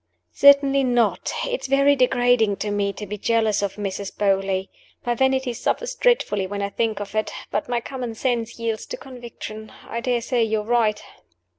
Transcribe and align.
"Certainly 0.33 0.83
not. 0.85 1.31
It 1.47 1.61
is 1.61 1.67
very 1.67 1.95
degrading 1.95 2.55
to 2.55 2.71
me 2.71 2.91
to 2.91 3.05
be 3.05 3.19
jealous 3.19 3.61
of 3.61 3.75
Mrs. 3.75 4.11
Beauly. 4.17 4.69
My 5.05 5.13
vanity 5.13 5.53
suffers 5.53 5.93
dreadfully 5.93 6.47
when 6.47 6.63
I 6.63 6.69
think 6.69 6.99
of 6.99 7.13
it. 7.13 7.31
But 7.51 7.69
my 7.69 7.81
common 7.81 8.15
sense 8.15 8.57
yields 8.57 8.87
to 8.87 8.97
conviction. 8.97 9.71
I 9.87 10.01
dare 10.01 10.21
say 10.21 10.43
you 10.43 10.61
are 10.61 10.65
right." 10.65 11.03